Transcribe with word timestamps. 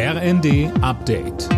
RND 0.00 0.70
Update. 0.80 1.48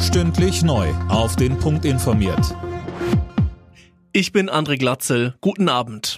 Stündlich 0.00 0.62
neu. 0.62 0.88
Auf 1.10 1.36
den 1.36 1.58
Punkt 1.58 1.84
informiert. 1.84 2.56
Ich 4.14 4.32
bin 4.32 4.48
André 4.48 4.78
Glatzel. 4.78 5.34
Guten 5.42 5.68
Abend. 5.68 6.16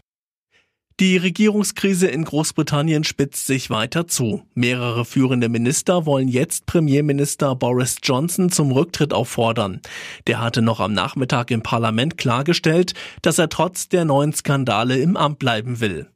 Die 1.00 1.16
Regierungskrise 1.16 2.06
in 2.06 2.24
Großbritannien 2.24 3.02
spitzt 3.02 3.48
sich 3.48 3.68
weiter 3.68 4.06
zu. 4.06 4.44
Mehrere 4.54 5.04
führende 5.04 5.48
Minister 5.48 6.06
wollen 6.06 6.28
jetzt 6.28 6.66
Premierminister 6.66 7.56
Boris 7.56 7.96
Johnson 8.00 8.48
zum 8.48 8.70
Rücktritt 8.70 9.12
auffordern. 9.12 9.80
Der 10.28 10.40
hatte 10.40 10.62
noch 10.62 10.78
am 10.78 10.92
Nachmittag 10.92 11.50
im 11.50 11.64
Parlament 11.64 12.16
klargestellt, 12.16 12.94
dass 13.22 13.40
er 13.40 13.48
trotz 13.48 13.88
der 13.88 14.04
neuen 14.04 14.32
Skandale 14.32 14.98
im 14.98 15.16
Amt 15.16 15.40
bleiben 15.40 15.80
will. 15.80 16.06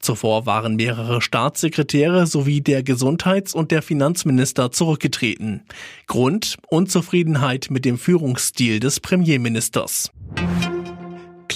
Zuvor 0.00 0.46
waren 0.46 0.76
mehrere 0.76 1.20
Staatssekretäre 1.20 2.26
sowie 2.26 2.60
der 2.60 2.82
Gesundheits- 2.82 3.54
und 3.54 3.70
der 3.70 3.82
Finanzminister 3.82 4.70
zurückgetreten. 4.70 5.62
Grund 6.06 6.56
Unzufriedenheit 6.68 7.68
mit 7.70 7.84
dem 7.84 7.98
Führungsstil 7.98 8.80
des 8.80 9.00
Premierministers. 9.00 10.10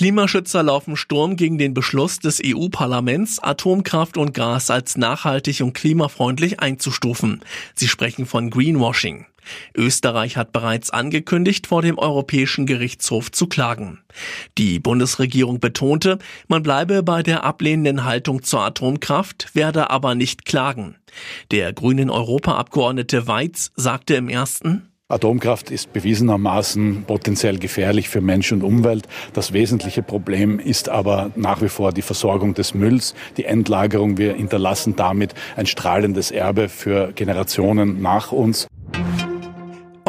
Klimaschützer 0.01 0.63
laufen 0.63 0.97
Sturm 0.97 1.37
gegen 1.37 1.59
den 1.59 1.75
Beschluss 1.75 2.21
des 2.21 2.41
EU-Parlaments, 2.43 3.39
Atomkraft 3.39 4.17
und 4.17 4.33
Gas 4.33 4.71
als 4.71 4.97
nachhaltig 4.97 5.61
und 5.61 5.75
klimafreundlich 5.75 6.59
einzustufen. 6.59 7.43
Sie 7.75 7.87
sprechen 7.87 8.25
von 8.25 8.49
Greenwashing. 8.49 9.27
Österreich 9.75 10.37
hat 10.37 10.53
bereits 10.53 10.91
angekündigt, 10.91 11.67
vor 11.67 11.83
dem 11.83 11.99
Europäischen 11.99 12.67
Gerichtshof 12.67 13.33
zu 13.33 13.47
klagen. 13.47 14.01
Die 14.59 14.79
Bundesregierung 14.79 15.61
betonte, 15.61 16.19
man 16.49 16.63
bleibe 16.63 17.03
bei 17.03 17.23
der 17.23 17.45
ablehnenden 17.45 18.05
Haltung 18.05 18.43
zur 18.43 18.61
Atomkraft, 18.61 19.55
werde 19.55 19.91
aber 19.91 20.15
nicht 20.15 20.45
klagen. 20.45 20.97
Der 21.51 21.73
grünen 21.73 22.11
Europaabgeordnete 22.11 23.27
Weiz 23.27 23.73
sagte 23.77 24.15
im 24.15 24.29
ersten, 24.29 24.91
Atomkraft 25.11 25.73
ist 25.73 25.93
bewiesenermaßen 25.93 27.03
potenziell 27.05 27.59
gefährlich 27.59 28.09
für 28.09 28.21
Mensch 28.21 28.53
und 28.53 28.63
Umwelt. 28.63 29.09
Das 29.33 29.53
wesentliche 29.53 30.05
Problem 30.05 30.61
ist 30.61 30.89
aber 30.89 31.33
nach 31.35 31.61
wie 31.63 31.69
vor 31.69 31.93
die 31.93 32.03
Versorgung 32.03 32.55
des 32.55 32.75
Mülls, 32.75 33.15
die 33.37 33.45
Endlagerung. 33.45 34.19
Wir 34.19 34.35
hinterlassen 34.35 34.95
damit 34.95 35.35
ein 35.57 35.67
strahlendes 35.67 36.31
Erbe 36.31 36.69
für 36.69 37.13
Generationen 37.13 38.01
nach 38.01 38.31
uns. 38.31 38.69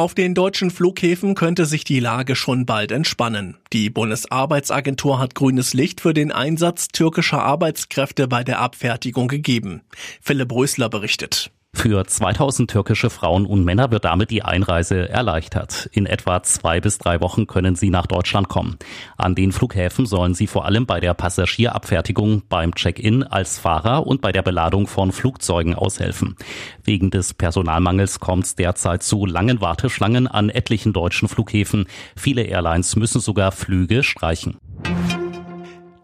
Auf 0.01 0.15
den 0.15 0.33
deutschen 0.33 0.71
Flughäfen 0.71 1.35
könnte 1.35 1.67
sich 1.67 1.83
die 1.83 1.99
Lage 1.99 2.35
schon 2.35 2.65
bald 2.65 2.91
entspannen. 2.91 3.57
Die 3.71 3.91
Bundesarbeitsagentur 3.91 5.19
hat 5.19 5.35
grünes 5.35 5.75
Licht 5.75 6.01
für 6.01 6.15
den 6.15 6.31
Einsatz 6.31 6.87
türkischer 6.87 7.43
Arbeitskräfte 7.43 8.27
bei 8.27 8.43
der 8.43 8.57
Abfertigung 8.61 9.27
gegeben. 9.27 9.83
Philipp 10.19 10.51
Rösler 10.51 10.89
berichtet. 10.89 11.51
Für 11.73 12.05
2000 12.05 12.69
türkische 12.69 13.09
Frauen 13.09 13.47
und 13.47 13.63
Männer 13.63 13.89
wird 13.89 14.05
damit 14.05 14.29
die 14.29 14.43
Einreise 14.43 15.09
erleichtert. 15.09 15.89
In 15.93 16.05
etwa 16.05 16.43
zwei 16.43 16.79
bis 16.79 16.99
drei 16.99 17.21
Wochen 17.21 17.47
können 17.47 17.75
sie 17.75 17.89
nach 17.89 18.05
Deutschland 18.05 18.49
kommen. 18.49 18.77
An 19.17 19.33
den 19.33 19.51
Flughäfen 19.51 20.05
sollen 20.05 20.35
sie 20.35 20.45
vor 20.45 20.65
allem 20.65 20.85
bei 20.85 20.99
der 20.99 21.15
Passagierabfertigung, 21.15 22.43
beim 22.49 22.75
Check-in 22.75 23.23
als 23.23 23.57
Fahrer 23.57 24.05
und 24.05 24.21
bei 24.21 24.31
der 24.31 24.43
Beladung 24.43 24.85
von 24.85 25.11
Flugzeugen 25.11 25.73
aushelfen. 25.73 26.35
Wegen 26.83 27.09
des 27.09 27.33
Personalmangels 27.33 28.19
kommt 28.19 28.45
es 28.45 28.55
derzeit 28.55 29.01
zu 29.01 29.25
langen 29.25 29.59
Warteschlangen 29.59 30.27
an 30.27 30.49
etlichen 30.49 30.93
deutschen 30.93 31.29
Flughäfen. 31.29 31.87
Viele 32.15 32.43
Airlines 32.43 32.95
müssen 32.95 33.21
sogar 33.21 33.51
Flüge 33.51 34.03
streichen. 34.03 34.57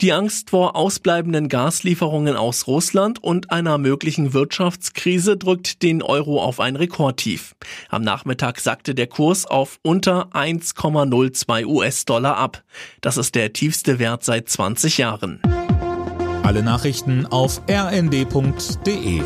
Die 0.02 0.14
Angst 0.14 0.52
vor 0.52 0.76
ausbleibenden 0.76 1.50
Gaslieferungen 1.50 2.36
aus 2.36 2.68
Russland 2.68 3.24
und 3.24 3.50
einer 3.50 3.80
möglichen 3.80 4.32
Wirtschaftskrise 4.32 5.38
drückt 5.38 5.82
den 5.82 6.04
Euro 6.04 6.40
auf 6.40 6.60
ein 6.60 6.76
Rekordtief. 6.76 7.56
Am 7.90 8.04
Nachmittag 8.04 8.60
sackte 8.60 8.94
der 8.94 9.08
Kurs 9.08 9.48
auf 9.48 9.80
unter 9.82 10.28
1,02 10.34 11.66
US-Dollar 11.66 12.38
ab. 12.38 12.64
Das 13.02 13.18
ist 13.18 13.34
der 13.34 13.54
tiefste 13.54 13.98
Wert 13.98 14.24
seit 14.24 14.48
20 14.48 15.00
Jahren. 15.00 15.42
Alle 16.44 16.62
Nachrichten 16.62 17.26
auf 17.26 17.62
rnd.de 17.68 19.22